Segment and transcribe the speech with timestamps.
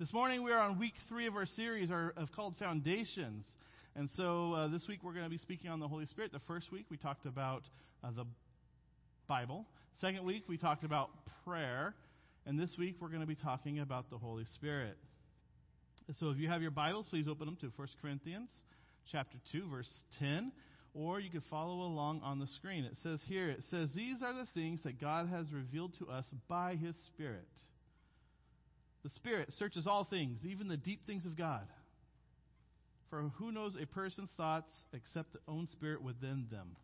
[0.00, 3.44] This morning we are on week three of our series our, of called Foundations.
[3.96, 6.30] And so uh, this week we're going to be speaking on the Holy Spirit.
[6.30, 7.64] The first week we talked about
[8.04, 8.24] uh, the
[9.26, 9.66] Bible.
[10.00, 11.10] Second week we talked about
[11.44, 11.96] prayer.
[12.46, 14.96] And this week we're going to be talking about the Holy Spirit.
[16.20, 18.50] So if you have your Bibles, please open them to 1 Corinthians
[19.10, 19.90] chapter 2, verse
[20.20, 20.52] 10.
[20.94, 22.84] Or you can follow along on the screen.
[22.84, 26.24] It says here, it says, These are the things that God has revealed to us
[26.46, 27.48] by His Spirit.
[29.04, 31.66] The Spirit searches all things, even the deep things of God.
[33.10, 36.76] For who knows a person's thoughts except the own spirit within them?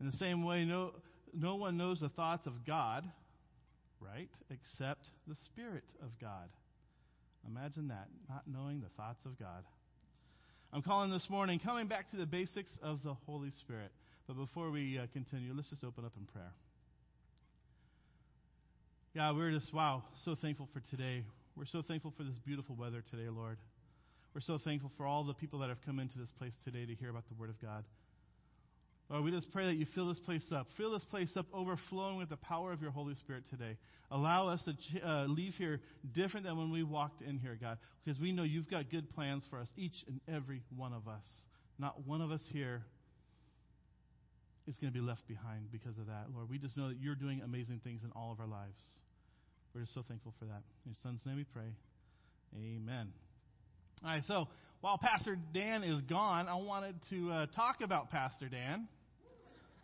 [0.00, 0.92] In the same way, no,
[1.32, 3.04] no one knows the thoughts of God,
[4.00, 6.48] right, except the Spirit of God.
[7.46, 9.64] Imagine that, not knowing the thoughts of God.
[10.72, 13.90] I'm calling this morning, coming back to the basics of the Holy Spirit.
[14.26, 16.52] But before we uh, continue, let's just open up in prayer.
[19.14, 21.22] Yeah, we're just, wow, so thankful for today.
[21.54, 23.58] We're so thankful for this beautiful weather today, Lord.
[24.34, 26.94] We're so thankful for all the people that have come into this place today to
[26.94, 27.84] hear about the Word of God.
[29.10, 30.66] Lord, we just pray that you fill this place up.
[30.78, 33.76] Fill this place up overflowing with the power of your Holy Spirit today.
[34.10, 35.80] Allow us to uh, leave here
[36.14, 39.44] different than when we walked in here, God, because we know you've got good plans
[39.50, 41.24] for us, each and every one of us.
[41.78, 42.80] Not one of us here
[44.66, 46.48] is going to be left behind because of that, Lord.
[46.48, 48.80] We just know that you're doing amazing things in all of our lives.
[49.74, 50.62] We're just so thankful for that.
[50.84, 51.74] In your son's name we pray.
[52.54, 53.08] Amen.
[54.04, 54.46] All right, so
[54.82, 58.86] while Pastor Dan is gone, I wanted to uh, talk about Pastor Dan.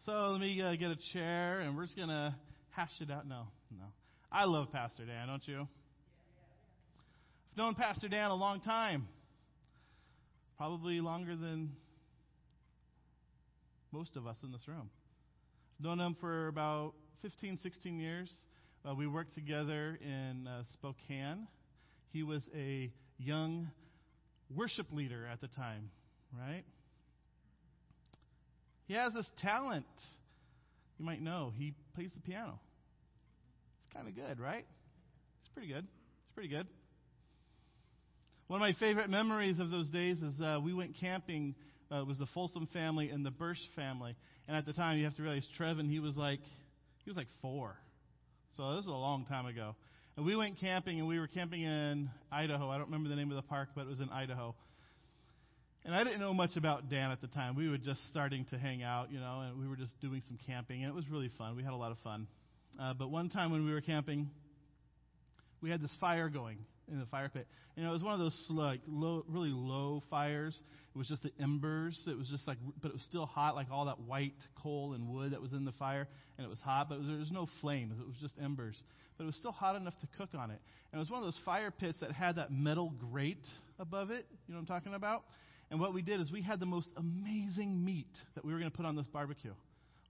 [0.04, 2.34] So let me uh, get a chair, and we're just going to
[2.70, 3.26] hash it out.
[3.26, 3.84] No, no.
[4.30, 5.60] I love Pastor Dan, don't you?
[7.52, 9.08] I've known Pastor Dan a long time,
[10.58, 11.70] probably longer than
[13.90, 14.90] most of us in this room.
[15.78, 18.30] I've known him for about 15, 16 years.
[18.88, 21.46] Uh, we worked together in uh, Spokane.
[22.10, 23.70] He was a young
[24.54, 25.90] worship leader at the time,
[26.32, 26.62] right?
[28.86, 29.84] He has this talent.
[30.98, 32.58] You might know he plays the piano.
[33.80, 34.64] It's kind of good, right?
[35.40, 35.84] It's pretty good.
[35.84, 36.66] It's pretty good.
[38.46, 41.54] One of my favorite memories of those days is uh, we went camping.
[41.92, 44.16] Uh, it was the Folsom family and the Bursch family.
[44.46, 46.40] And at the time, you have to realize Trevin, he was like,
[47.04, 47.76] he was like four.
[48.58, 49.76] So this was a long time ago.
[50.16, 52.68] And we went camping, and we were camping in Idaho.
[52.68, 54.52] I don't remember the name of the park, but it was in Idaho.
[55.84, 57.54] And I didn't know much about Dan at the time.
[57.54, 60.40] We were just starting to hang out, you know, and we were just doing some
[60.44, 61.54] camping, and it was really fun.
[61.54, 62.26] We had a lot of fun.
[62.80, 64.28] Uh, but one time when we were camping,
[65.62, 66.58] we had this fire going
[66.90, 67.46] in the fire pit.
[67.76, 70.60] And it was one of those like low, really low fires.
[70.98, 71.96] It was just the embers.
[72.08, 75.08] It was just like, but it was still hot, like all that white coal and
[75.08, 76.88] wood that was in the fire, and it was hot.
[76.88, 77.94] But was, there was no flames.
[78.00, 78.74] It was just embers.
[79.16, 80.58] But it was still hot enough to cook on it.
[80.90, 83.46] And it was one of those fire pits that had that metal grate
[83.78, 84.26] above it.
[84.48, 85.22] You know what I'm talking about?
[85.70, 88.70] And what we did is we had the most amazing meat that we were going
[88.72, 89.54] to put on this barbecue,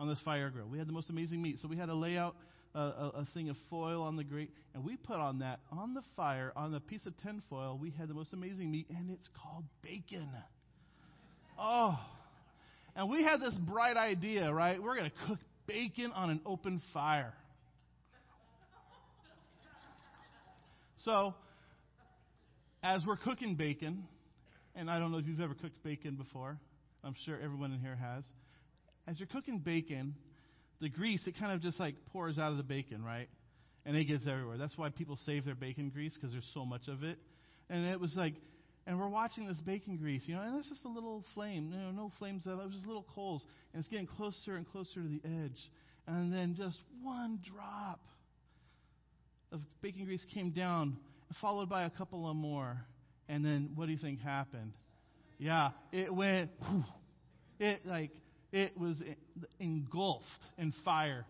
[0.01, 0.69] on this fire grill.
[0.69, 1.59] We had the most amazing meat.
[1.61, 2.35] So we had to lay out
[2.75, 5.93] a, a, a, thing of foil on the grate, and we put on that on
[5.93, 7.79] the fire on a piece of tinfoil.
[7.79, 10.31] We had the most amazing meat, and it's called bacon.
[11.59, 11.99] Oh,
[12.95, 14.81] and we had this bright idea, right?
[14.81, 17.33] We're going to cook bacon on an open fire.
[21.05, 21.35] So,
[22.83, 24.05] as we're cooking bacon,
[24.77, 26.59] and I don't know if you've ever cooked bacon before,
[27.03, 28.25] I'm sure everyone in here has.
[29.07, 30.15] As you're cooking bacon,
[30.81, 33.29] the grease, it kind of just like pours out of the bacon, right?
[33.85, 34.59] And it gets everywhere.
[34.59, 37.19] That's why people save their bacon grease because there's so much of it.
[37.71, 38.35] And it was like,
[38.89, 41.79] and we're watching this bacon grease, you know, and it's just a little flame, you
[41.79, 42.61] know, no flames at all.
[42.61, 45.59] It was just little coals, and it's getting closer and closer to the edge.
[46.07, 48.01] And then just one drop
[49.53, 50.97] of bacon grease came down,
[51.39, 52.79] followed by a couple of more.
[53.29, 54.73] And then what do you think happened?
[55.37, 56.85] Yeah, it went, whew,
[57.61, 58.13] it like
[58.53, 58.97] it was
[59.61, 60.25] engulfed
[60.57, 61.27] in fire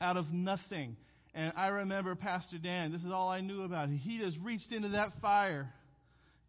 [0.00, 0.96] out of nothing.
[1.34, 3.88] And I remember Pastor Dan, this is all I knew about.
[3.90, 3.98] him.
[3.98, 5.70] He just reached into that fire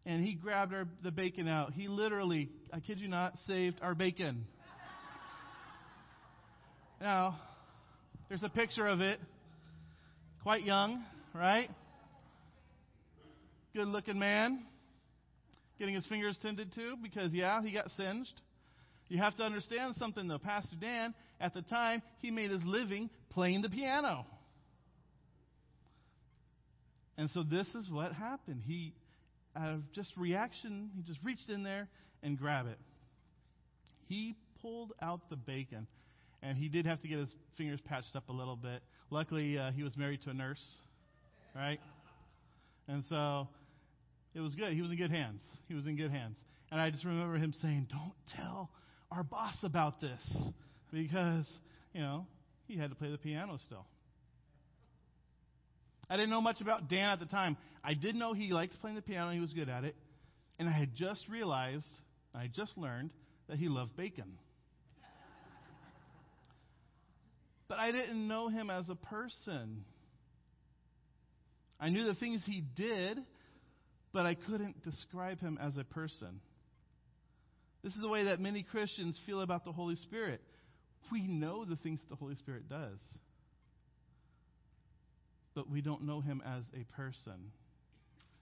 [0.06, 1.72] and he grabbed our, the bacon out.
[1.72, 4.46] He literally, I kid you not, saved our bacon.
[7.00, 7.38] now,
[8.28, 9.18] there's a picture of it.
[10.42, 11.04] Quite young,
[11.34, 11.70] right?
[13.74, 14.62] Good looking man.
[15.78, 18.32] Getting his fingers tended to because, yeah, he got singed.
[19.08, 20.38] You have to understand something though.
[20.38, 24.26] Pastor Dan, at the time, he made his living playing the piano.
[27.16, 28.62] And so this is what happened.
[28.64, 28.92] He,
[29.56, 31.88] out of just reaction, he just reached in there
[32.22, 32.78] and grabbed it.
[34.08, 35.86] He pulled out the bacon,
[36.42, 38.82] and he did have to get his fingers patched up a little bit.
[39.10, 40.64] Luckily, uh, he was married to a nurse,
[41.54, 41.80] right?
[42.88, 43.48] And so
[44.34, 44.72] it was good.
[44.72, 45.40] He was in good hands.
[45.68, 46.36] He was in good hands.
[46.70, 48.70] And I just remember him saying, Don't tell
[49.10, 50.20] our boss about this.
[50.92, 51.50] Because,
[51.92, 52.26] you know,
[52.66, 53.86] he had to play the piano still.
[56.08, 57.56] I didn't know much about Dan at the time.
[57.82, 59.96] I did know he liked playing the piano, he was good at it.
[60.58, 61.86] And I had just realized,
[62.34, 63.10] I just learned,
[63.48, 64.38] that he loved bacon.
[67.68, 69.84] but I didn't know him as a person.
[71.80, 73.18] I knew the things he did,
[74.12, 76.40] but I couldn't describe him as a person.
[77.82, 80.40] This is the way that many Christians feel about the Holy Spirit.
[81.12, 82.98] We know the things that the Holy Spirit does,
[85.54, 87.50] but we don't know him as a person.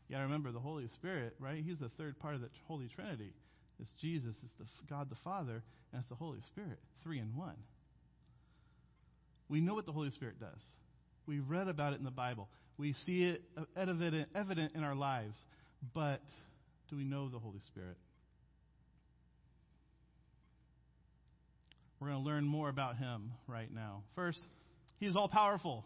[0.09, 1.63] Yeah, remember the Holy Spirit, right?
[1.65, 3.33] He's the third part of the Holy Trinity.
[3.81, 5.63] It's Jesus, it's the God the Father,
[5.93, 7.57] and it's the Holy Spirit, three in one.
[9.49, 10.63] We know what the Holy Spirit does.
[11.27, 12.49] We read about it in the Bible.
[12.79, 15.37] We see it uh, evident, evident in our lives.
[15.95, 16.23] But
[16.91, 17.97] do we know the Holy Spirit?
[22.01, 24.03] We're going to learn more about him right now.
[24.15, 24.41] First,
[24.99, 25.85] he is all powerful.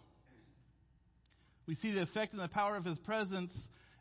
[1.67, 3.53] We see the effect and the power of his presence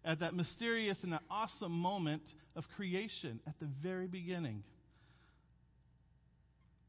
[0.04, 2.22] at that mysterious and that awesome moment
[2.56, 4.64] of creation at the very beginning.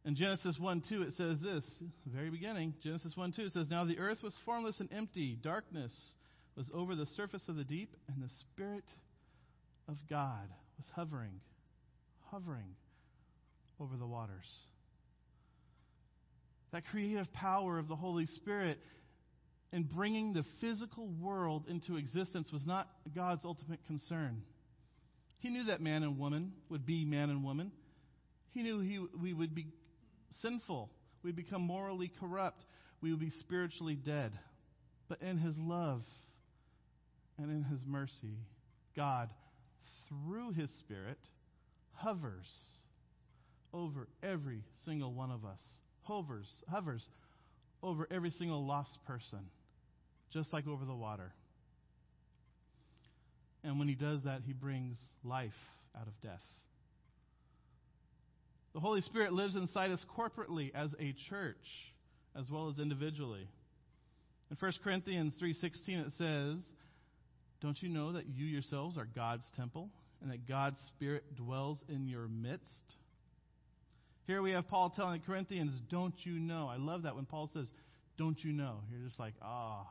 [0.04, 1.64] In Genesis 1 2, it says this,
[2.06, 5.92] very beginning, Genesis 1 2, it says, Now the earth was formless and empty, darkness
[6.56, 8.84] was over the surface of the deep, and the Spirit
[9.88, 11.40] of God was hovering,
[12.30, 12.76] hovering
[13.80, 14.48] over the waters.
[16.72, 18.78] That creative power of the Holy Spirit
[19.72, 24.42] in bringing the physical world into existence was not God's ultimate concern.
[25.38, 27.72] He knew that man and woman would be man and woman.
[28.52, 29.66] He knew he, we would be
[30.40, 30.90] sinful.
[31.22, 32.64] We'd become morally corrupt.
[33.00, 34.32] We would be spiritually dead.
[35.08, 36.02] But in his love
[37.38, 38.38] and in his mercy,
[38.96, 39.28] God,
[40.08, 41.18] through his Spirit,
[41.92, 42.48] hovers
[43.72, 45.60] over every single one of us.
[46.02, 47.06] Hovers, hovers
[47.82, 49.40] over every single lost person,
[50.32, 51.32] just like over the water.
[53.62, 55.52] And when he does that, he brings life
[55.98, 56.42] out of death.
[58.74, 61.56] The Holy Spirit lives inside us corporately as a church,
[62.38, 63.48] as well as individually.
[64.50, 66.62] In 1 Corinthians 3:16 it says,
[67.60, 69.90] "Don't you know that you yourselves are God's temple
[70.20, 72.96] and that God's Spirit dwells in your midst?"
[74.26, 76.68] Here we have Paul telling the Corinthians, Don't you know?
[76.68, 77.70] I love that when Paul says,
[78.18, 78.80] Don't you know?
[78.90, 79.88] You're just like, Ah, oh,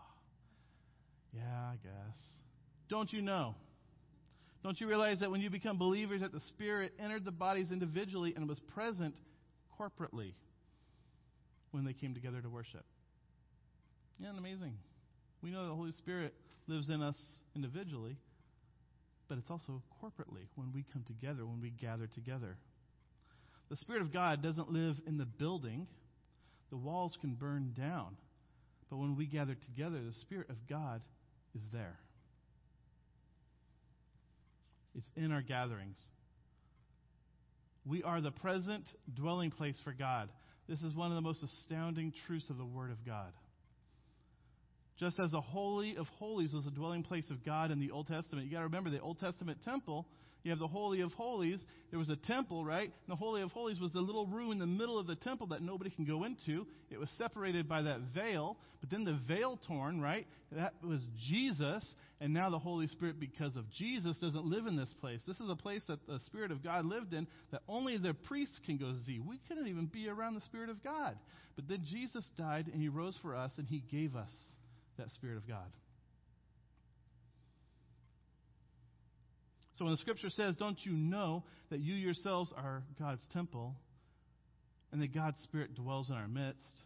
[1.33, 2.19] yeah, I guess.
[2.89, 3.55] Don't you know?
[4.63, 8.33] Don't you realize that when you become believers, that the Spirit entered the bodies individually
[8.35, 9.15] and was present
[9.79, 10.33] corporately
[11.71, 12.83] when they came together to worship?
[14.19, 14.73] Isn't amazing?
[15.41, 16.33] We know the Holy Spirit
[16.67, 17.15] lives in us
[17.55, 18.17] individually,
[19.27, 22.57] but it's also corporately when we come together, when we gather together.
[23.69, 25.88] The Spirit of God doesn't live in the building,
[26.69, 28.15] the walls can burn down.
[28.89, 31.01] But when we gather together, the Spirit of God
[31.56, 31.97] is there.
[34.95, 36.00] It's in our gatherings.
[37.85, 38.83] We are the present
[39.13, 40.29] dwelling place for God.
[40.68, 43.31] This is one of the most astounding truths of the Word of God.
[44.97, 48.07] Just as the Holy of Holies was a dwelling place of God in the Old
[48.07, 50.07] Testament, you got to remember the Old Testament temple
[50.45, 51.66] you have the Holy of Holies.
[51.90, 52.83] There was a temple, right?
[52.83, 55.47] And the Holy of Holies was the little room in the middle of the temple
[55.47, 56.68] that nobody can go into.
[56.92, 60.28] It was separated by that veil, but then the veil torn, right?
[60.52, 61.83] That was Jesus,
[62.21, 65.19] and now the Holy Spirit, because of Jesus, doesn't live in this place.
[65.25, 68.59] This is a place that the Spirit of God lived in that only the priests
[68.68, 69.19] can go see.
[69.19, 71.18] We couldn't even be around the Spirit of God.
[71.56, 74.31] But then Jesus died, and He rose for us, and He gave us
[74.99, 75.71] that Spirit of God.
[79.77, 83.75] So when the scripture says, Don't you know that you yourselves are God's temple
[84.91, 86.79] and that God's Spirit dwells in our midst?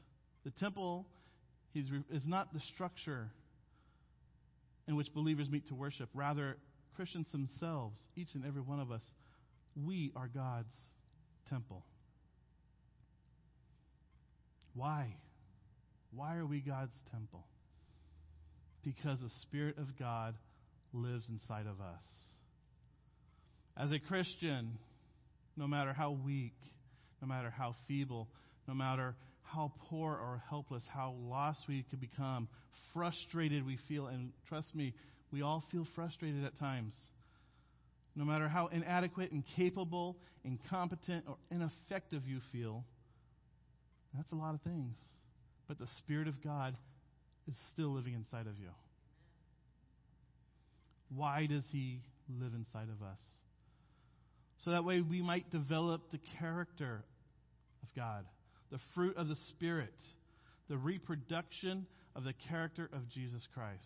[0.44, 1.06] The temple
[1.76, 3.30] is not the structure
[4.88, 6.10] in which believers meet to worship.
[6.16, 6.58] Rather,
[6.96, 9.04] Christians themselves, each and every one of us,
[9.86, 10.74] we are God's
[11.48, 11.86] temple.
[14.74, 15.14] Why?
[16.12, 17.46] Why are we God's temple?
[18.84, 20.34] Because the Spirit of God
[20.92, 22.04] lives inside of us.
[23.80, 24.78] As a Christian,
[25.56, 26.54] no matter how weak,
[27.22, 28.28] no matter how feeble,
[28.68, 32.50] no matter how poor or helpless, how lost we could become,
[32.94, 34.94] frustrated we feel, and trust me,
[35.32, 36.94] we all feel frustrated at times.
[38.16, 42.84] No matter how inadequate, incapable, incompetent, or ineffective you feel,
[44.14, 44.98] that's a lot of things.
[45.68, 46.76] But the Spirit of God
[47.48, 48.70] is still living inside of you.
[51.16, 52.02] Why does He
[52.38, 53.20] live inside of us.
[54.64, 57.04] So that way we might develop the character
[57.82, 58.26] of God,
[58.72, 59.94] the fruit of the Spirit,
[60.70, 61.86] the reproduction
[62.16, 63.84] of the character of Jesus Christ.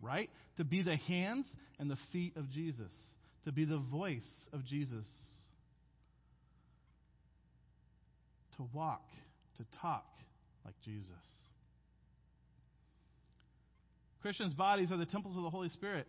[0.00, 0.30] Right?
[0.56, 1.46] To be the hands
[1.78, 2.92] and the feet of Jesus,
[3.44, 4.20] to be the voice
[4.52, 5.06] of Jesus,
[8.56, 9.06] to walk,
[9.58, 10.06] to talk
[10.64, 11.06] like Jesus.
[14.22, 16.06] Christians' bodies are the temples of the Holy Spirit.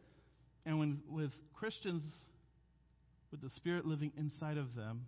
[0.65, 2.03] And when with Christians
[3.33, 5.07] with the Spirit living inside of them,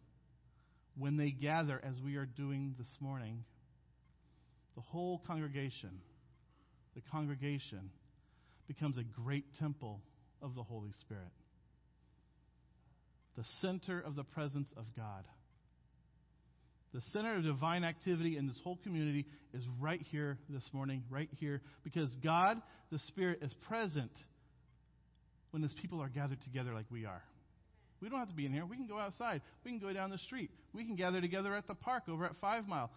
[0.98, 3.44] when they gather as we are doing this morning,
[4.74, 5.92] the whole congregation,
[6.96, 7.92] the congregation
[8.68, 10.02] becomes a great temple
[10.42, 11.32] of the Holy Spirit.
[13.38, 15.24] The center of the presence of God.
[16.96, 21.30] The center of divine activity in this whole community is right here this morning, right
[21.40, 22.60] here, because God,
[22.92, 24.12] the Spirit, is present
[25.52, 27.22] when His people are gathered together like we are.
[28.02, 28.66] We don't have to be in here.
[28.66, 29.42] We can go outside.
[29.64, 30.52] We can go down the street.
[30.74, 32.92] We can gather together at the park over at Five Mile.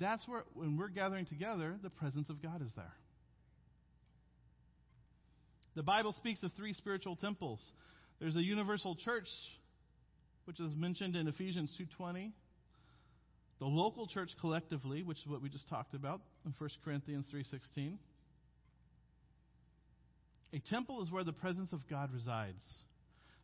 [0.00, 2.92] That's where, when we're gathering together, the presence of God is there.
[5.76, 7.60] The Bible speaks of three spiritual temples.
[8.18, 9.28] There's a universal church,
[10.44, 12.32] which is mentioned in Ephesians 2:20
[13.60, 17.98] the local church collectively, which is what we just talked about in 1 Corinthians 3:16.
[20.54, 22.64] A temple is where the presence of God resides.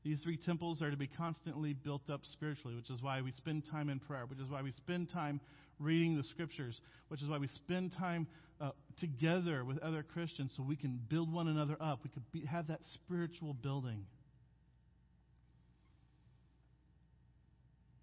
[0.07, 3.65] These three temples are to be constantly built up spiritually, which is why we spend
[3.69, 5.41] time in prayer, which is why we spend time
[5.81, 8.29] reading the scriptures, which is why we spend time
[8.61, 8.71] uh,
[9.01, 12.05] together with other Christians so we can build one another up.
[12.05, 14.07] We could have that spiritual building.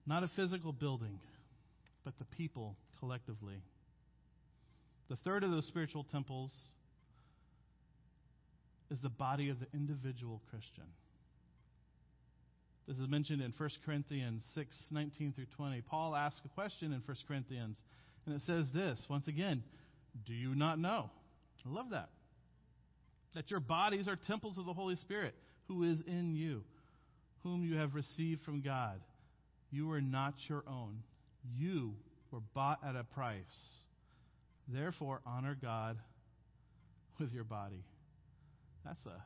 [0.06, 1.22] Not a physical building,
[2.04, 3.62] but the people collectively.
[5.08, 6.54] The third of those spiritual temples
[8.92, 10.84] is the body of the individual Christian.
[12.88, 15.82] This is mentioned in 1 Corinthians 6 19 through 20.
[15.82, 17.78] Paul asks a question in 1 Corinthians,
[18.26, 19.64] and it says this once again,
[20.26, 21.10] Do you not know?
[21.66, 22.10] I love that.
[23.36, 25.34] That your bodies are temples of the Holy Spirit,
[25.68, 26.64] who is in you,
[27.44, 29.00] whom you have received from God.
[29.72, 31.00] You are not your own.
[31.58, 31.94] You
[32.32, 33.42] were bought at a price.
[34.68, 35.98] Therefore, honor God
[37.20, 37.84] with your body.
[38.86, 39.24] That's a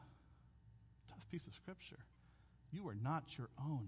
[1.10, 2.00] tough piece of scripture.
[2.72, 3.88] You are not your own.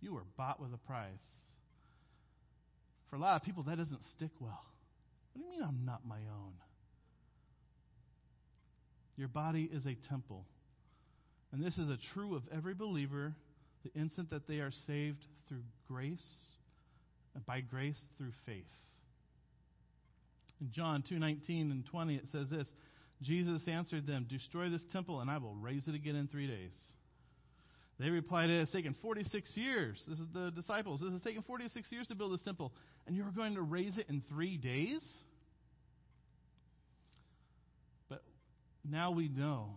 [0.00, 1.08] You were bought with a price.
[3.10, 4.64] For a lot of people, that doesn't stick well.
[5.32, 6.52] What do you mean I'm not my own?
[9.16, 10.44] Your body is a temple.
[11.52, 13.34] And this is a true of every believer
[13.82, 16.56] the instant that they are saved through grace
[17.34, 18.64] and by grace through faith.
[20.60, 22.72] In John 2:19 and 20 it says this,
[23.22, 26.92] Jesus answered them, "Destroy this temple and I will raise it again in 3 days."
[27.98, 30.02] They replied, It has taken 46 years.
[30.06, 31.00] This is the disciples.
[31.00, 32.72] This has taken 46 years to build this temple,
[33.06, 35.00] and you're going to raise it in three days?
[38.08, 38.22] But
[38.84, 39.70] now we know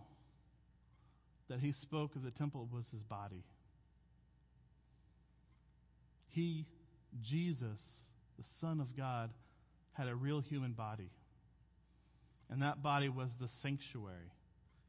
[1.48, 3.42] that he spoke of the temple was his body.
[6.28, 6.66] He
[7.22, 7.78] Jesus,
[8.38, 9.30] the Son of God,
[9.92, 11.10] had a real human body.
[12.48, 14.30] And that body was the sanctuary.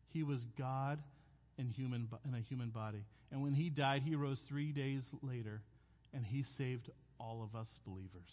[0.09, 0.99] He was God
[1.57, 3.03] in, human, in a human body.
[3.31, 5.61] And when he died, he rose three days later,
[6.13, 8.29] and he saved all of us believers.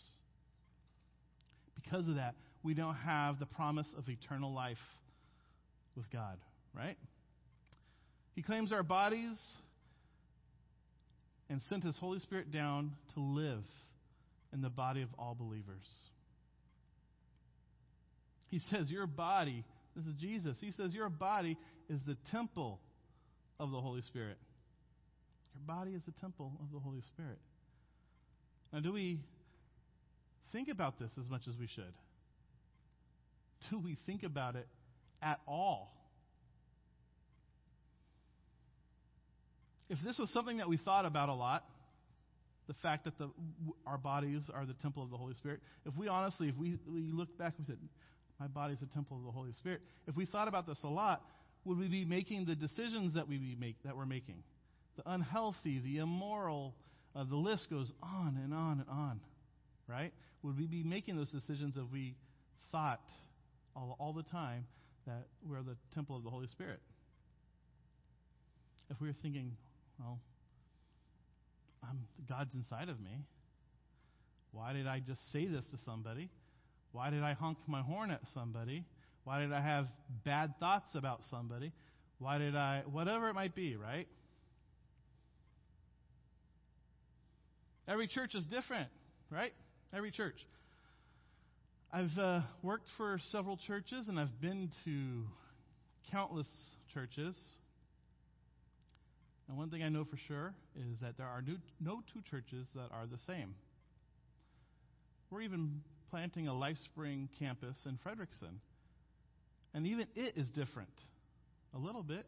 [1.74, 4.78] Because of that, we don't have the promise of eternal life
[5.96, 6.38] with God,
[6.74, 6.96] right?
[8.34, 9.38] He claims our bodies
[11.48, 13.64] and sent his Holy Spirit down to live
[14.52, 15.86] in the body of all believers.
[18.48, 19.64] He says, Your body,
[19.96, 21.56] this is Jesus, he says, Your body
[21.88, 22.80] is the temple
[23.60, 24.38] of the Holy Spirit.
[25.58, 27.38] Your body is the temple of the Holy Spirit.
[28.72, 29.18] Now, do we
[30.52, 31.94] think about this as much as we should?
[33.70, 34.68] Do we think about it
[35.22, 35.92] at all?
[39.88, 41.64] If this was something that we thought about a lot,
[42.66, 43.30] the fact that the,
[43.86, 47.10] our bodies are the temple of the Holy Spirit, if we honestly, if we, we
[47.12, 47.82] look back and we said,
[48.38, 50.88] my body is a temple of the Holy Spirit, if we thought about this a
[50.88, 51.22] lot,
[51.64, 54.42] would we be making the decisions that we make that we're making?
[54.98, 56.74] The unhealthy, the immoral,
[57.14, 59.20] uh, the list goes on and on and on,
[59.86, 60.12] right?
[60.42, 62.16] Would we be making those decisions if we
[62.72, 63.00] thought
[63.76, 64.66] all, all the time
[65.06, 66.80] that we're the temple of the Holy Spirit?
[68.90, 69.52] If we were thinking,
[70.00, 70.18] well,
[71.88, 73.24] I'm, God's inside of me.
[74.50, 76.28] Why did I just say this to somebody?
[76.90, 78.84] Why did I honk my horn at somebody?
[79.22, 79.86] Why did I have
[80.24, 81.70] bad thoughts about somebody?
[82.18, 84.08] Why did I, whatever it might be, right?
[87.88, 88.88] Every church is different,
[89.30, 89.52] right?
[89.94, 90.36] Every church.
[91.90, 95.22] I've uh, worked for several churches and I've been to
[96.12, 96.46] countless
[96.92, 97.34] churches.
[99.48, 102.66] And one thing I know for sure is that there are new, no two churches
[102.74, 103.54] that are the same.
[105.30, 105.80] We're even
[106.10, 108.58] planting a LifeSpring campus in Frederickson.
[109.72, 110.92] And even it is different.
[111.74, 112.26] A little bit.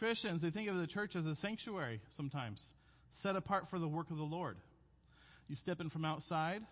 [0.00, 2.58] Christians, they think of the church as a sanctuary sometimes,
[3.22, 4.56] set apart for the work of the Lord.
[5.46, 6.62] You step in from outside,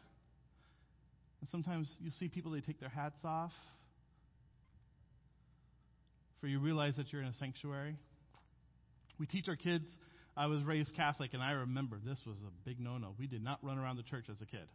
[1.40, 3.52] and sometimes you see people, they take their hats off.
[6.40, 7.97] For you realize that you're in a sanctuary.
[9.20, 9.85] We teach our kids.
[10.35, 13.14] I was raised Catholic, and I remember this was a big no no.
[13.18, 14.66] We did not run around the church as a kid.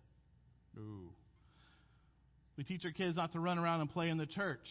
[0.75, 1.09] No.
[2.55, 4.67] We teach our kids not to run around and play in the church.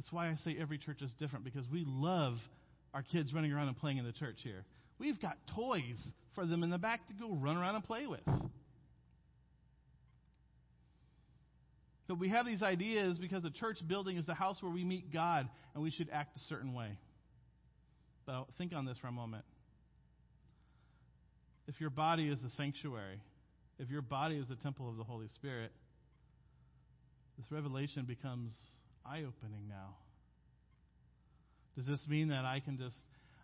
[0.00, 2.38] It's why I say every church is different because we love
[2.94, 4.64] our kids running around and playing in the church here.
[4.98, 6.02] We've got toys
[6.34, 8.20] for them in the back to go run around and play with.
[12.08, 15.12] But we have these ideas because the church building is the house where we meet
[15.12, 16.96] God and we should act a certain way.
[18.24, 19.44] But I'll think on this for a moment.
[21.68, 23.20] If your body is a sanctuary,
[23.78, 25.72] if your body is a temple of the Holy Spirit,
[27.36, 28.50] this revelation becomes
[29.06, 29.96] eye opening now.
[31.76, 32.96] Does this mean that I can just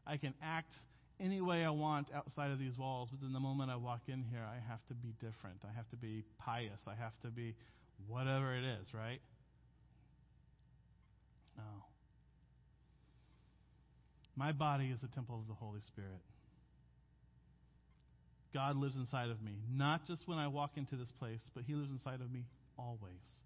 [0.07, 0.73] I can act
[1.19, 4.25] any way I want outside of these walls, but then the moment I walk in
[4.31, 5.57] here, I have to be different.
[5.65, 6.81] I have to be pious.
[6.87, 7.55] I have to be
[8.07, 9.21] whatever it is, right?
[11.57, 11.85] No.
[14.37, 16.21] My body is a temple of the Holy Spirit.
[18.53, 21.75] God lives inside of me, not just when I walk into this place, but He
[21.75, 22.45] lives inside of me
[22.79, 23.46] always.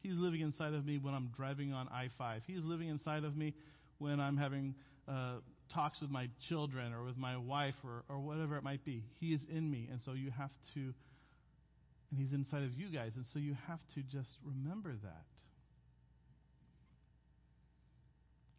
[0.00, 2.42] He's living inside of me when I'm driving on I 5.
[2.46, 3.54] He's living inside of me
[3.98, 4.74] when I'm having
[5.08, 5.36] uh,
[5.74, 9.04] talks with my children or with my wife or, or whatever it might be.
[9.20, 9.88] He is in me.
[9.90, 13.12] And so you have to, and He's inside of you guys.
[13.16, 15.24] And so you have to just remember that.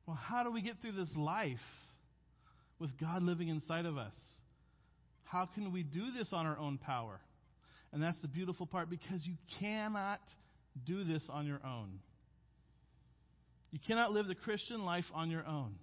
[0.06, 1.58] Well, how do we get through this life
[2.80, 4.16] with God living inside of us?
[5.24, 7.20] How can we do this on our own power?
[7.94, 10.20] And that's the beautiful part because you cannot
[10.86, 12.00] do this on your own.
[13.72, 15.76] You cannot live the Christian life on your own.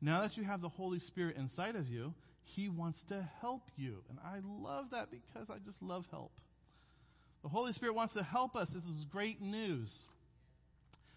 [0.00, 3.98] Now that you have the Holy Spirit inside of you, He wants to help you.
[4.08, 6.32] And I love that because I just love help.
[7.42, 8.68] The Holy Spirit wants to help us.
[8.74, 9.88] This is great news.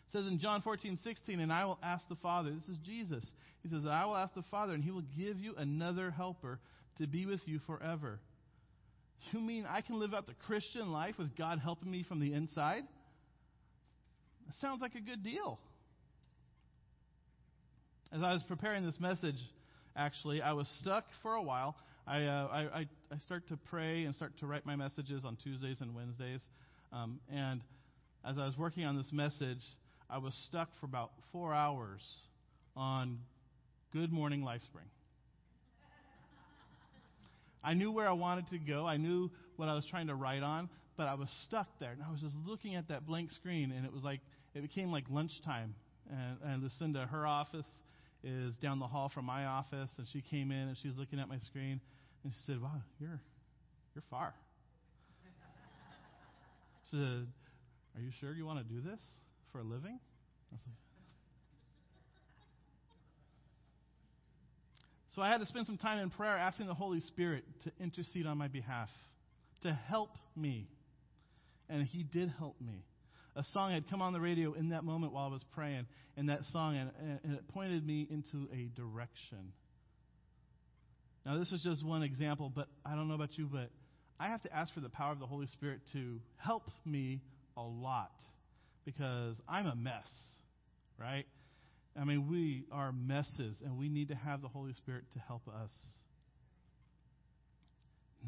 [0.07, 3.25] It says in John 14, 16, and I will ask the Father, this is Jesus.
[3.63, 6.59] He says, I will ask the Father, and He will give you another helper
[6.97, 8.19] to be with you forever.
[9.31, 12.33] You mean I can live out the Christian life with God helping me from the
[12.33, 12.83] inside?
[14.53, 15.59] That sounds like a good deal.
[18.11, 19.37] As I was preparing this message,
[19.95, 21.75] actually, I was stuck for a while.
[22.05, 25.79] I, uh, I, I, start to pray and start to write my messages on Tuesdays
[25.79, 26.41] and Wednesdays.
[26.91, 27.61] Um, and
[28.25, 29.61] as I was working on this message,
[30.09, 32.01] I was stuck for about four hours
[32.75, 33.19] on
[33.93, 34.89] Good Morning LifeSpring.
[37.63, 38.85] I knew where I wanted to go.
[38.85, 41.91] I knew what I was trying to write on, but I was stuck there.
[41.91, 44.19] And I was just looking at that blank screen, and it was like,
[44.55, 45.75] it became like lunchtime.
[46.09, 47.67] And, and Lucinda, her office
[48.23, 51.19] is down the hall from my office, and she came in and she was looking
[51.19, 51.79] at my screen,
[52.23, 53.19] and she said, "Wow, you're
[53.95, 54.33] you're far."
[56.91, 57.27] she said,
[57.95, 59.01] "Are you sure you want to do this
[59.51, 59.99] for a living?"
[60.53, 60.57] I
[65.15, 68.25] So I had to spend some time in prayer asking the Holy Spirit to intercede
[68.25, 68.89] on my behalf,
[69.61, 70.67] to help me.
[71.69, 72.83] And He did help me.
[73.35, 76.29] A song had come on the radio in that moment while I was praying, and
[76.29, 79.53] that song, and, and it pointed me into a direction.
[81.25, 83.69] Now, this is just one example, but I don't know about you, but
[84.19, 87.21] I have to ask for the power of the Holy Spirit to help me
[87.57, 88.11] a lot
[88.85, 90.07] because I'm a mess,
[90.99, 91.25] right?
[91.99, 95.47] I mean, we are messes, and we need to have the Holy Spirit to help
[95.47, 95.71] us.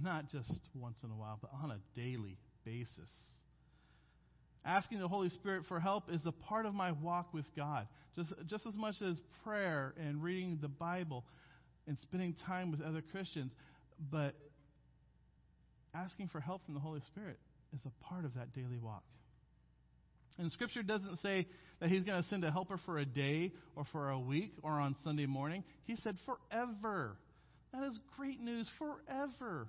[0.02, 3.12] Not just once in a while, but on a daily basis.
[4.66, 8.34] Asking the Holy Spirit for help is a part of my walk with God, just,
[8.48, 11.24] just as much as prayer and reading the Bible
[11.88, 13.52] and spending time with other Christians.
[14.12, 14.34] But
[15.94, 17.38] asking for help from the Holy Spirit
[17.74, 19.04] is a part of that daily walk.
[20.40, 21.48] And Scripture doesn't say
[21.80, 24.72] that He's going to send a helper for a day or for a week or
[24.72, 25.64] on Sunday morning.
[25.86, 27.18] He said forever.
[27.72, 29.68] That is great news, forever.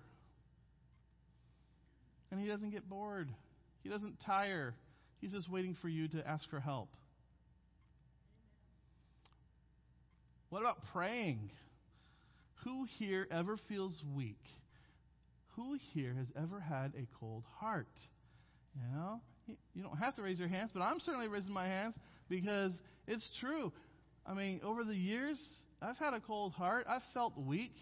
[2.31, 3.29] And He doesn't get bored,
[3.83, 4.75] He doesn't tire,
[5.21, 6.89] He's just waiting for you to ask for help.
[10.51, 11.51] What about praying?
[12.65, 14.43] Who here ever feels weak?
[15.57, 17.89] Who here has ever had a cold heart?
[18.75, 19.21] You know,
[19.75, 21.95] you don't have to raise your hands, but I'm certainly raising my hands
[22.29, 22.73] because
[23.07, 23.73] it's true.
[24.27, 25.39] I mean, over the years,
[25.81, 26.87] I've had a cold heart.
[26.89, 27.73] I've felt weak.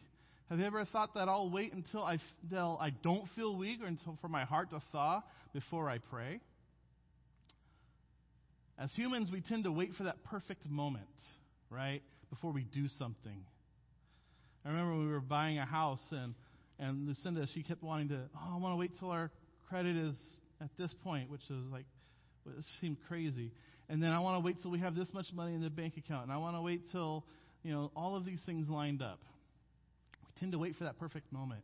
[0.51, 2.19] Have you ever thought that I'll wait until I,
[2.53, 6.41] I don't feel weak or until for my heart to thaw before I pray?
[8.79, 11.07] As humans, we tend to wait for that perfect moment,
[11.71, 13.45] right, before we do something.
[14.65, 16.35] I remember we were buying a house, and,
[16.79, 19.31] and Lucinda, she kept wanting to, oh, I want to wait till our
[19.69, 20.17] credit is
[20.61, 21.85] at this point, which was like,
[22.47, 23.53] it seemed crazy.
[23.89, 25.97] And then I want to wait till we have this much money in the bank
[25.97, 27.25] account, and I want to wait till,
[27.63, 29.21] you know, all of these things lined up.
[30.27, 31.63] We tend to wait for that perfect moment.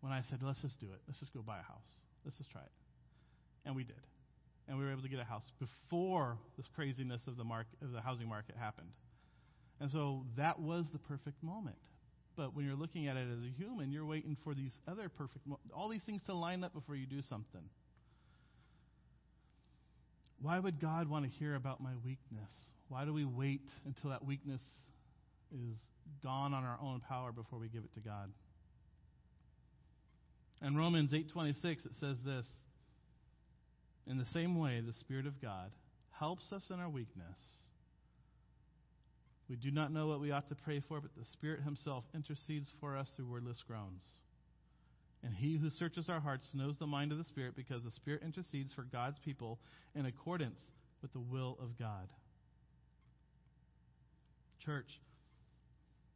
[0.00, 1.00] When I said, let's just do it.
[1.08, 1.90] Let's just go buy a house.
[2.24, 2.72] Let's just try it.
[3.66, 3.96] And we did
[4.68, 7.92] and we were able to get a house before this craziness of the market, of
[7.92, 8.90] the housing market happened.
[9.80, 11.76] And so that was the perfect moment.
[12.36, 15.46] But when you're looking at it as a human, you're waiting for these other perfect,
[15.46, 17.62] mo- all these things to line up before you do something.
[20.40, 22.50] Why would God want to hear about my weakness?
[22.88, 24.62] Why do we wait until that weakness
[25.52, 25.76] is
[26.22, 28.30] gone on our own power before we give it to God?
[30.62, 32.46] In Romans 8:26 it says this,
[34.10, 35.70] in the same way, the Spirit of God
[36.18, 37.38] helps us in our weakness.
[39.48, 42.68] We do not know what we ought to pray for, but the Spirit Himself intercedes
[42.80, 44.02] for us through wordless groans.
[45.22, 48.22] And He who searches our hearts knows the mind of the Spirit, because the Spirit
[48.24, 49.58] intercedes for God's people
[49.94, 50.60] in accordance
[51.02, 52.08] with the will of God.
[54.64, 55.00] Church,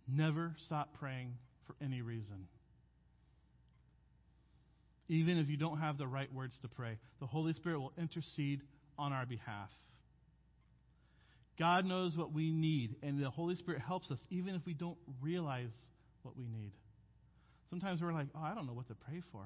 [0.08, 1.34] never stop praying
[1.66, 2.46] for any reason.
[5.08, 8.62] Even if you don't have the right words to pray, the Holy Spirit will intercede
[8.98, 9.70] on our behalf.
[11.58, 14.98] God knows what we need, and the Holy Spirit helps us even if we don't
[15.20, 15.74] realize
[16.22, 16.72] what we need.
[17.70, 19.42] Sometimes we're like, oh, I don't know what to pray for.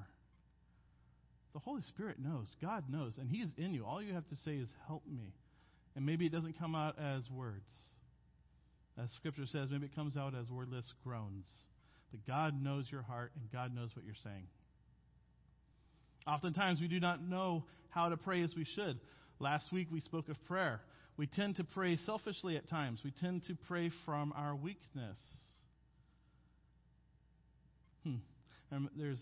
[1.53, 2.47] The Holy Spirit knows.
[2.61, 3.85] God knows, and He's in you.
[3.85, 5.33] All you have to say is, help me.
[5.95, 7.69] And maybe it doesn't come out as words.
[9.01, 11.47] As Scripture says, maybe it comes out as wordless groans.
[12.11, 14.47] But God knows your heart, and God knows what you're saying.
[16.27, 18.99] Oftentimes, we do not know how to pray as we should.
[19.39, 20.81] Last week, we spoke of prayer.
[21.17, 25.17] We tend to pray selfishly at times, we tend to pray from our weakness.
[28.03, 28.15] Hmm.
[28.95, 29.19] there's,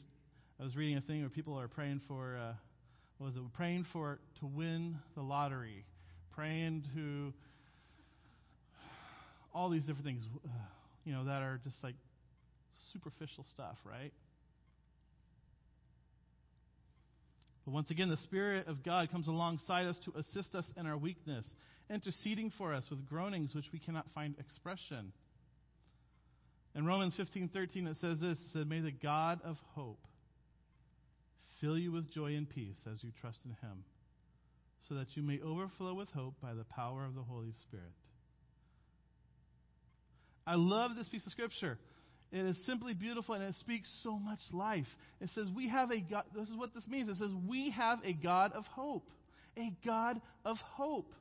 [0.60, 2.54] I was reading a thing where people are praying for, uh,
[3.18, 3.42] what was it?
[3.54, 5.86] Praying for to win the lottery,
[6.36, 7.34] praying to
[9.56, 10.50] all these different things, uh,
[11.04, 11.96] you know, that are just like
[12.94, 14.14] superficial stuff, right?
[17.68, 20.98] But once again, the Spirit of God comes alongside us to assist us in our
[20.98, 21.46] weakness,
[21.90, 25.12] interceding for us with groanings which we cannot find expression.
[26.76, 30.00] In Romans 15:13 it says this, it "May the God of hope
[31.60, 33.84] fill you with joy and peace as you trust in him,
[34.88, 37.92] so that you may overflow with hope by the power of the Holy Spirit."
[40.46, 41.78] I love this piece of scripture.
[42.32, 44.88] It is simply beautiful and it speaks so much life.
[45.22, 46.26] It says, We have a God.
[46.36, 47.08] This is what this means.
[47.08, 49.10] It says, We have a God of hope.
[49.58, 51.13] A God of hope.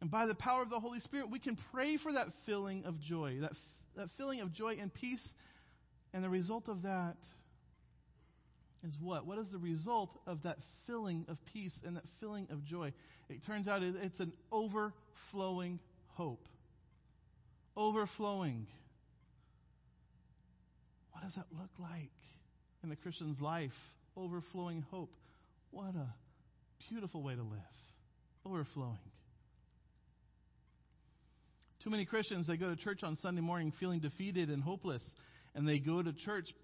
[0.00, 3.00] And by the power of the Holy Spirit, we can pray for that feeling of
[3.00, 3.52] joy, that,
[3.96, 5.26] that feeling of joy and peace.
[6.12, 7.16] And the result of that
[8.86, 9.26] is what?
[9.26, 12.92] What is the result of that feeling of peace and that feeling of joy?
[13.28, 16.46] It turns out it's an overflowing hope.
[17.76, 18.66] Overflowing.
[21.18, 22.12] What does that look like
[22.84, 23.72] in the Christian's life?
[24.16, 25.10] Overflowing hope.
[25.72, 26.14] What a
[26.88, 27.58] beautiful way to live.
[28.46, 29.00] Overflowing.
[31.82, 35.02] Too many Christians, they go to church on Sunday morning feeling defeated and hopeless,
[35.56, 36.54] and they go to church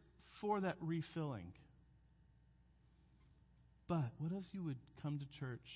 [0.41, 1.53] for that refilling.
[3.89, 5.67] But what if you would come to church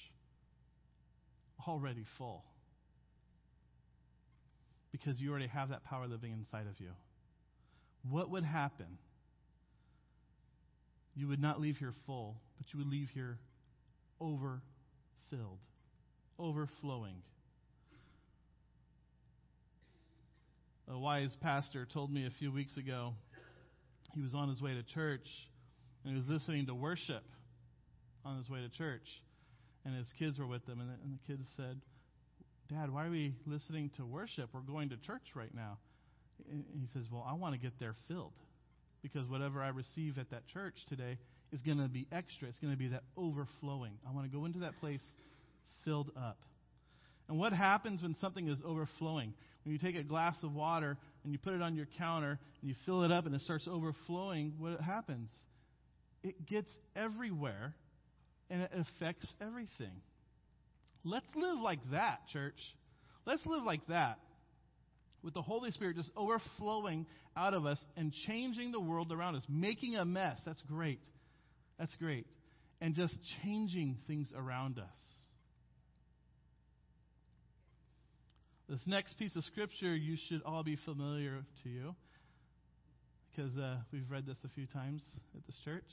[1.66, 2.44] already full?
[4.92, 6.90] Because you already have that power living inside of you
[8.08, 8.98] what would happen?
[11.14, 13.38] You would not leave here full, but you would leave here
[14.20, 15.58] overfilled,
[16.38, 17.22] overflowing.
[20.90, 23.14] A wise pastor told me a few weeks ago
[24.14, 25.26] he was on his way to church
[26.04, 27.24] and he was listening to worship
[28.24, 29.06] on his way to church.
[29.84, 31.80] And his kids were with him, and the, and the kids said,
[32.68, 34.50] Dad, why are we listening to worship?
[34.52, 35.78] We're going to church right now.
[36.50, 38.32] And he says, Well, I want to get there filled
[39.02, 41.18] because whatever I receive at that church today
[41.52, 42.48] is going to be extra.
[42.48, 43.92] It's going to be that overflowing.
[44.08, 45.02] I want to go into that place
[45.84, 46.38] filled up.
[47.28, 49.34] And what happens when something is overflowing?
[49.64, 52.68] When you take a glass of water and you put it on your counter and
[52.68, 55.30] you fill it up and it starts overflowing, what happens?
[56.22, 57.74] It gets everywhere
[58.50, 60.00] and it affects everything.
[61.04, 62.58] Let's live like that, church.
[63.26, 64.18] Let's live like that.
[65.28, 67.04] With the Holy Spirit just overflowing
[67.36, 70.40] out of us and changing the world around us, making a mess.
[70.46, 71.02] That's great.
[71.78, 72.24] That's great.
[72.80, 74.86] And just changing things around us.
[78.70, 81.94] This next piece of scripture you should all be familiar to you
[83.30, 85.02] because uh, we've read this a few times
[85.36, 85.84] at this church.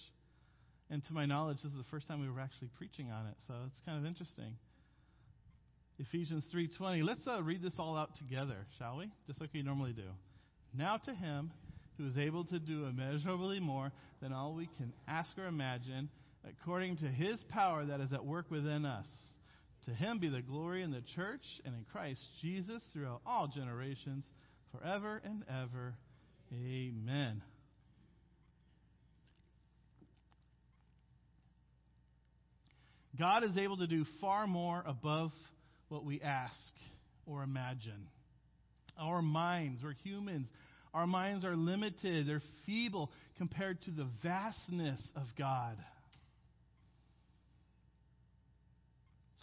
[0.89, 3.36] And to my knowledge, this is the first time we were actually preaching on it,
[3.50, 4.56] so it's kind of interesting.
[5.99, 7.03] Ephesians 3:20.
[7.03, 9.10] Let's uh, read this all out together, shall we?
[9.27, 10.10] Just like we normally do.
[10.73, 11.51] Now to him
[11.97, 16.10] who is able to do immeasurably more than all we can ask or imagine,
[16.47, 19.08] according to his power that is at work within us.
[19.86, 24.25] To him be the glory in the church and in Christ Jesus throughout all generations,
[24.71, 25.93] forever and ever.
[26.51, 27.41] Amen.
[33.17, 35.31] God is able to do far more above
[35.89, 36.54] what we ask
[37.26, 38.08] or imagine.
[38.98, 40.48] Our minds, we're humans.
[40.93, 45.76] Our minds are limited, they're feeble compared to the vastness of God.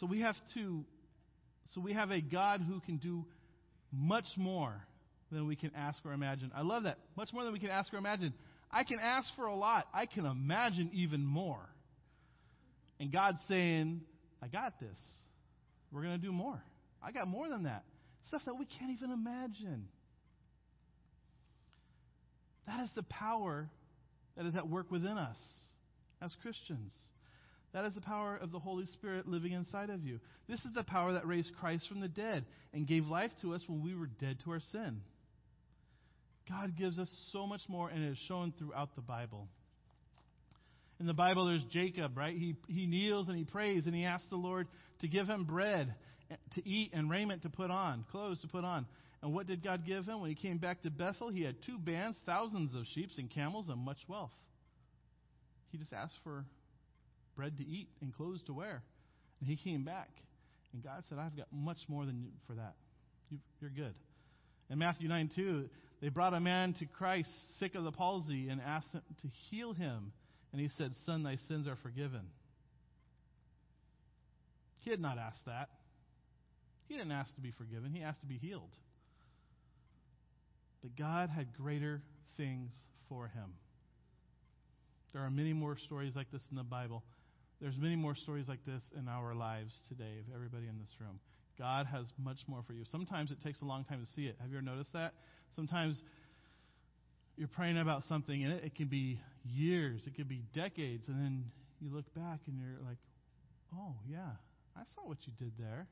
[0.01, 0.85] So we have to
[1.75, 3.25] so we have a God who can do
[3.93, 4.75] much more
[5.31, 6.51] than we can ask or imagine.
[6.55, 6.99] I love that.
[7.17, 8.35] Much more than we can ask or imagine.
[8.71, 9.87] I can ask for a lot.
[9.93, 11.67] I can imagine even more.
[13.01, 14.03] And God's saying,
[14.43, 14.99] I got this.
[15.93, 16.63] We're going to do more.
[17.03, 17.85] I got more than that.
[18.29, 19.89] Stuff that we can't even imagine.
[22.67, 23.69] That is the power
[24.37, 25.39] that is at work within us
[26.23, 26.93] as Christians.
[27.73, 30.21] That is the power of the Holy Spirit living inside of you.
[30.49, 33.63] This is the power that raised Christ from the dead and gave life to us
[33.67, 35.01] when we were dead to our sin.
[36.49, 39.49] God gives us so much more, and it is shown throughout the Bible.
[41.03, 42.33] In the Bible, there's Jacob, right?
[42.33, 44.69] He, he kneels and he prays and he asks the Lord
[45.01, 45.93] to give him bread
[46.53, 48.87] to eat and raiment to put on, clothes to put on.
[49.21, 50.21] And what did God give him?
[50.21, 53.69] When he came back to Bethel, he had two bands, thousands of sheep and camels,
[53.69, 54.31] and much wealth.
[55.73, 56.45] He just asked for
[57.35, 58.85] bread to eat and clothes to wear.
[59.41, 60.11] And he came back.
[60.73, 62.75] And God said, I've got much more than you for that.
[63.29, 63.95] You, you're good.
[64.71, 65.69] In Matthew 9 2,
[66.01, 69.73] they brought a man to Christ sick of the palsy and asked him to heal
[69.75, 70.13] him.
[70.53, 72.23] And he said, Son, thy sins are forgiven.
[74.81, 75.69] He had not asked that.
[76.89, 78.71] He didn't ask to be forgiven, he asked to be healed.
[80.83, 82.03] But God had greater
[82.37, 82.71] things
[83.09, 83.55] for him.
[85.13, 87.03] There are many more stories like this in the Bible.
[87.61, 91.21] There's many more stories like this in our lives today of everybody in this room.
[91.59, 92.85] God has much more for you.
[92.91, 94.37] Sometimes it takes a long time to see it.
[94.41, 95.13] Have you ever noticed that?
[95.55, 96.03] Sometimes
[97.37, 101.19] you're praying about something and it, it can be years, it could be decades, and
[101.19, 101.45] then
[101.81, 102.99] you look back and you're like,
[103.75, 104.37] oh, yeah,
[104.77, 105.87] I saw what you did there.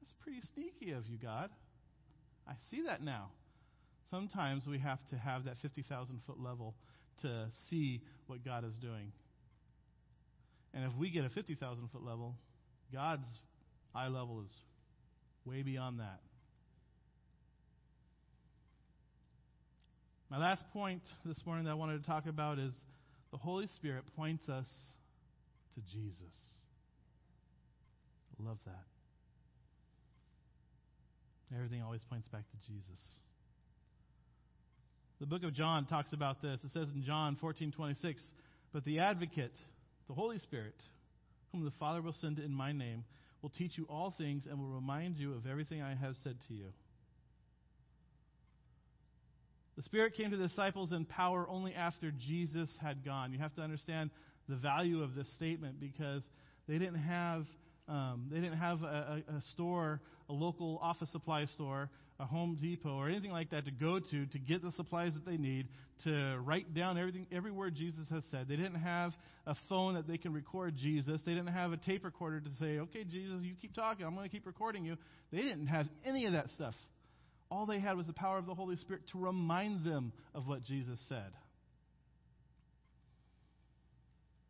[0.00, 1.50] That's pretty sneaky of you, God.
[2.46, 3.30] I see that now.
[4.10, 6.74] Sometimes we have to have that 50,000 foot level
[7.22, 9.12] to see what God is doing.
[10.72, 12.36] And if we get a 50,000 foot level,
[12.92, 13.40] God's
[13.94, 14.52] eye level is
[15.44, 16.20] way beyond that.
[20.30, 22.74] My last point this morning that I wanted to talk about is
[23.30, 24.66] the Holy Spirit points us
[25.74, 26.34] to Jesus.
[28.38, 28.84] Love that.
[31.56, 33.00] Everything always points back to Jesus.
[35.18, 36.62] The book of John talks about this.
[36.62, 38.20] It says in John 14:26,
[38.72, 39.58] "But the advocate,
[40.06, 40.76] the Holy Spirit,
[41.52, 43.04] whom the Father will send in my name,
[43.40, 46.54] will teach you all things and will remind you of everything I have said to
[46.54, 46.72] you."
[49.78, 53.32] The Spirit came to the disciples in power only after Jesus had gone.
[53.32, 54.10] You have to understand
[54.48, 56.24] the value of this statement because
[56.66, 57.44] they didn't have
[57.86, 62.92] um, they didn't have a, a, store, a local office supply store, a Home Depot,
[62.92, 65.68] or anything like that to go to to get the supplies that they need
[66.02, 68.48] to write down everything, every word Jesus has said.
[68.48, 69.12] They didn't have
[69.46, 71.22] a phone that they can record Jesus.
[71.24, 74.04] They didn't have a tape recorder to say, "Okay, Jesus, you keep talking.
[74.04, 74.96] I'm going to keep recording you."
[75.30, 76.74] They didn't have any of that stuff.
[77.50, 80.64] All they had was the power of the Holy Spirit to remind them of what
[80.64, 81.32] Jesus said.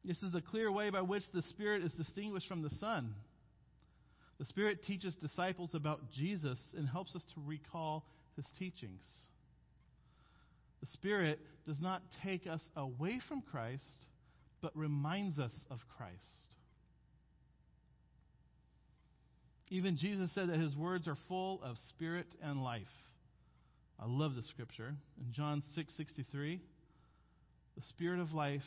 [0.05, 3.15] This is the clear way by which the Spirit is distinguished from the Son.
[4.39, 8.05] The Spirit teaches disciples about Jesus and helps us to recall
[8.37, 9.03] his teachings.
[10.81, 13.83] The Spirit does not take us away from Christ,
[14.63, 16.15] but reminds us of Christ.
[19.71, 22.87] Even Jesus said that his words are full of spirit and life.
[24.01, 24.95] I love the scripture.
[25.21, 26.61] In John 6:63,
[27.77, 28.63] the spirit of life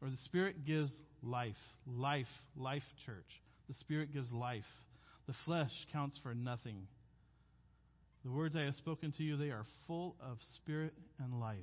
[0.00, 1.56] or the spirit gives life.
[1.86, 3.42] Life, life church.
[3.68, 4.64] The spirit gives life.
[5.26, 6.86] The flesh counts for nothing.
[8.24, 11.56] The words I have spoken to you, they are full of spirit and life.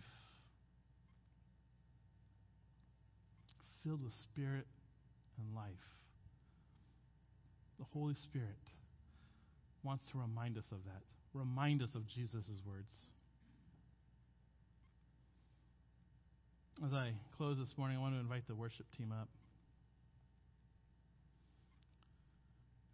[3.84, 4.68] Filled with spirit
[5.38, 5.95] and life.
[7.80, 8.48] The Holy Spirit
[9.84, 11.02] wants to remind us of that.
[11.34, 12.92] Remind us of Jesus' words.
[16.86, 19.30] As I close this morning, I want to invite the worship team up.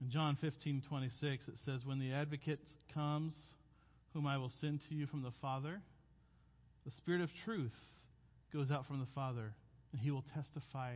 [0.01, 2.59] In John 15, 26, it says, When the advocate
[2.93, 3.35] comes,
[4.13, 5.79] whom I will send to you from the Father,
[6.85, 7.75] the Spirit of truth
[8.51, 9.53] goes out from the Father,
[9.91, 10.95] and he will testify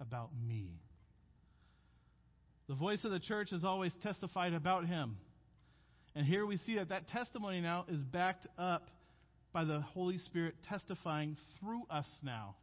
[0.00, 0.80] about me.
[2.68, 5.16] The voice of the church has always testified about him.
[6.14, 8.88] And here we see that that testimony now is backed up
[9.52, 12.56] by the Holy Spirit testifying through us now.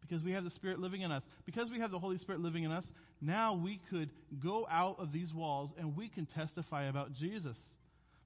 [0.00, 1.24] Because we have the Spirit living in us.
[1.46, 2.86] Because we have the Holy Spirit living in us,
[3.20, 7.56] now we could go out of these walls and we can testify about Jesus.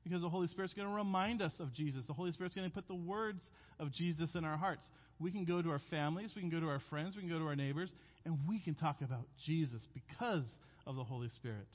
[0.05, 2.07] Because the Holy Spirit's going to remind us of Jesus.
[2.07, 4.87] The Holy Spirit's going to put the words of Jesus in our hearts.
[5.19, 7.39] We can go to our families, we can go to our friends, we can go
[7.39, 7.93] to our neighbors,
[8.25, 10.45] and we can talk about Jesus because
[10.87, 11.69] of the Holy Spirit.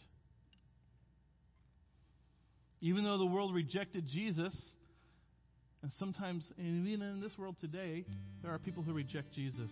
[2.81, 4.55] Even though the world rejected Jesus,
[5.81, 8.05] and sometimes, and even in this world today,
[8.41, 9.71] there are people who reject Jesus.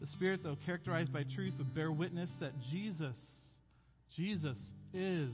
[0.00, 3.16] The Spirit, though characterized by truth, would bear witness that Jesus,
[4.16, 4.56] Jesus
[4.94, 5.30] is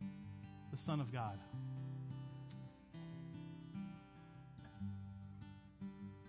[0.00, 1.38] the Son of God.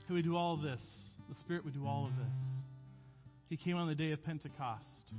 [0.08, 0.82] He would do all of this.
[1.30, 2.51] The Spirit would do all of this.
[3.52, 5.12] He came on the day of Pentecost.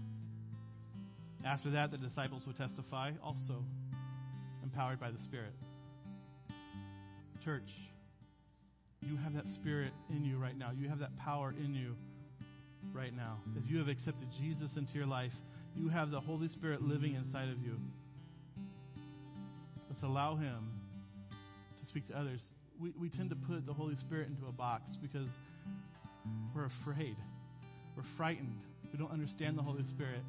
[1.44, 3.62] After that, the disciples would testify, also
[4.62, 5.52] empowered by the Spirit.
[7.44, 7.68] Church,
[9.02, 10.70] you have that Spirit in you right now.
[10.74, 11.94] You have that power in you
[12.94, 13.36] right now.
[13.62, 15.34] If you have accepted Jesus into your life,
[15.76, 17.78] you have the Holy Spirit living inside of you.
[19.90, 20.70] Let's allow Him
[21.80, 22.40] to speak to others.
[22.80, 25.28] We, we tend to put the Holy Spirit into a box because
[26.54, 27.16] we're afraid.
[27.96, 28.58] We're frightened.
[28.92, 30.22] We don't understand the Holy Spirit.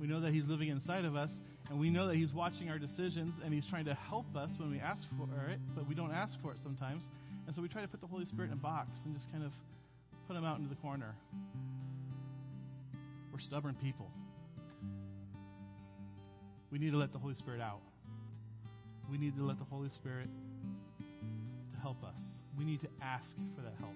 [0.00, 1.30] We know that He's living inside of us,
[1.68, 4.70] and we know that He's watching our decisions, and He's trying to help us when
[4.70, 7.04] we ask for it, but we don't ask for it sometimes.
[7.46, 9.44] And so we try to put the Holy Spirit in a box and just kind
[9.44, 9.52] of
[10.26, 11.14] put Him out into the corner.
[13.32, 14.10] We're stubborn people.
[16.70, 17.80] We need to let the Holy Spirit out.
[19.10, 20.28] We need to let the Holy Spirit
[21.74, 22.18] to help us.
[22.58, 23.94] We need to ask for that help.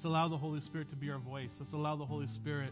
[0.00, 1.50] Let's allow the Holy Spirit to be our voice.
[1.60, 2.70] Let's allow the Holy Spirit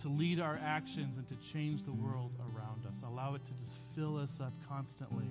[0.00, 2.94] to lead our actions and to change the world around us.
[3.06, 5.26] Allow it to just fill us up constantly.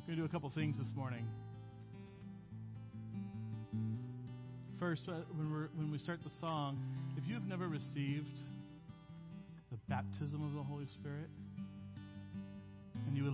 [0.00, 1.26] We're going to do a couple things this morning.
[4.80, 6.82] First, uh, when, we when we start the song,
[7.18, 8.38] if you have never received
[9.70, 11.28] the baptism of the Holy Spirit,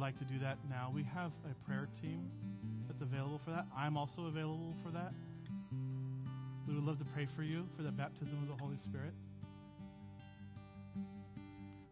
[0.08, 2.30] like to do that now, we have a prayer team
[2.86, 3.66] that's available for that.
[3.76, 5.12] I'm also available for that.
[6.66, 9.12] We would love to pray for you for the baptism of the Holy Spirit.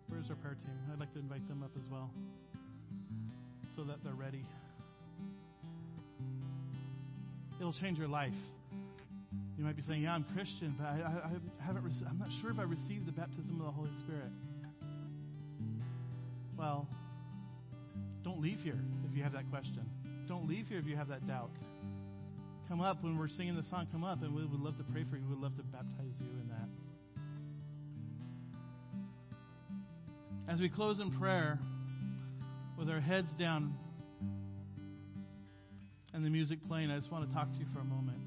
[0.08, 0.72] Where's our prayer team?
[0.90, 2.10] I'd like to invite them up as well
[3.76, 4.46] so that they're ready.
[7.60, 8.32] It'll change your life.
[9.58, 11.84] You might be saying, "Yeah, I'm Christian, but I, I, I haven't.
[11.84, 14.32] Rec- I'm not sure if I received the baptism of the Holy Spirit."
[16.56, 16.88] Well,
[18.36, 19.80] don't leave here if you have that question.
[20.28, 21.48] Don't leave here if you have that doubt.
[22.68, 23.86] Come up when we're singing the song.
[23.90, 25.22] Come up, and we would love to pray for you.
[25.22, 26.48] We would love to baptize you in
[30.48, 30.52] that.
[30.52, 31.58] As we close in prayer,
[32.78, 33.74] with our heads down
[36.12, 38.18] and the music playing, I just want to talk to you for a moment.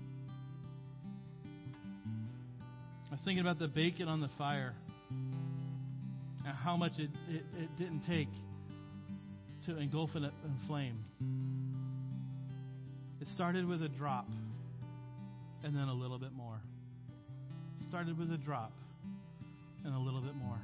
[3.09, 4.73] I was thinking about the bacon on the fire
[5.11, 8.29] and how much it, it, it didn't take
[9.65, 11.03] to engulf it in flame.
[13.21, 14.27] It started with a drop
[15.63, 16.59] and then a little bit more.
[17.77, 18.71] It started with a drop
[19.83, 20.59] and a little bit more.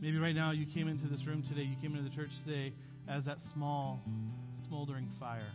[0.00, 2.72] Maybe right now you came into this room today, you came into the church today
[3.08, 4.00] as that small,
[4.68, 5.52] smoldering fire.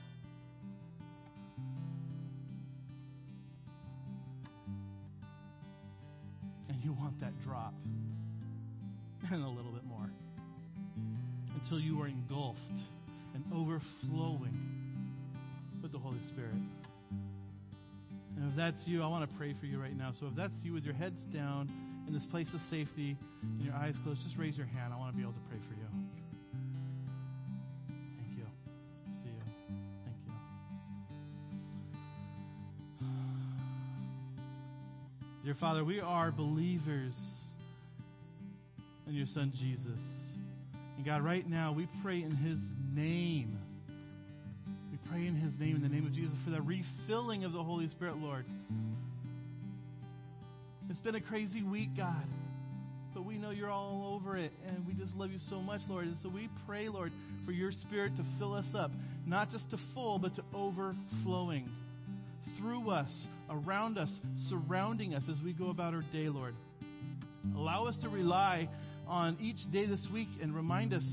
[6.69, 7.73] And you want that drop
[9.31, 9.78] and a little bit
[11.69, 12.57] until you are engulfed
[13.35, 14.57] and overflowing
[15.83, 16.55] with the Holy Spirit.
[17.11, 20.11] And if that's you, I want to pray for you right now.
[20.19, 21.69] So if that's you with your heads down
[22.07, 24.91] in this place of safety and your eyes closed, just raise your hand.
[24.91, 25.85] I want to be able to pray for you.
[28.17, 28.45] Thank you.
[29.21, 29.43] See you.
[30.05, 30.17] Thank
[33.01, 33.07] you.
[35.45, 37.13] Dear Father, we are believers
[39.07, 40.18] in your Son Jesus.
[40.99, 42.59] And God, right now, we pray in His
[42.93, 43.57] name.
[44.91, 47.63] We pray in His name, in the name of Jesus, for the refilling of the
[47.63, 48.43] Holy Spirit, Lord.
[50.89, 52.25] It's been a crazy week, God.
[53.13, 56.07] But we know you're all over it, and we just love you so much, Lord.
[56.07, 57.13] And so we pray, Lord,
[57.45, 58.91] for your Spirit to fill us up,
[59.25, 61.69] not just to full, but to overflowing
[62.57, 64.11] through us, around us,
[64.49, 66.55] surrounding us as we go about our day, Lord.
[67.55, 68.67] Allow us to rely
[69.09, 71.03] on each day this week and remind us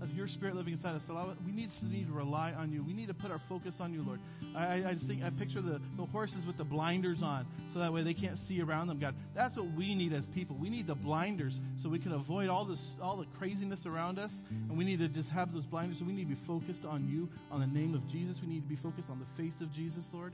[0.00, 1.02] of your spirit living inside us.
[1.10, 2.82] Allow, we need to need to rely on you.
[2.82, 4.20] We need to put our focus on you, Lord.
[4.56, 7.92] I, I just think I picture the, the horses with the blinders on, so that
[7.92, 8.98] way they can't see around them.
[8.98, 10.56] God, that's what we need as people.
[10.58, 14.32] We need the blinders so we can avoid all this, all the craziness around us,
[14.50, 15.98] and we need to just have those blinders.
[16.00, 18.38] We need to be focused on you, on the name of Jesus.
[18.40, 20.32] We need to be focused on the face of Jesus, Lord.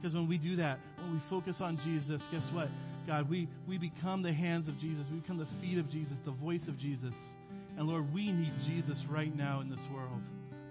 [0.00, 2.68] Because when we do that, when we focus on Jesus, guess what?
[3.06, 5.04] God, we, we become the hands of Jesus.
[5.10, 7.14] We become the feet of Jesus, the voice of Jesus.
[7.76, 10.22] And Lord, we need Jesus right now in this world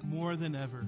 [0.03, 0.85] more than ever.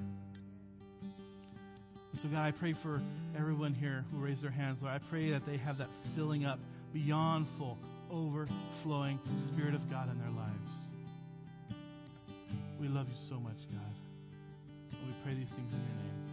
[2.22, 3.02] So, God, I pray for
[3.38, 4.80] everyone here who raised their hands.
[4.82, 6.60] Lord, I pray that they have that filling up
[6.93, 7.78] beyond full,
[8.10, 10.56] overflowing Spirit of God in their lives.
[12.80, 13.93] We love you so much, God.
[14.91, 16.24] And we pray these things in your name.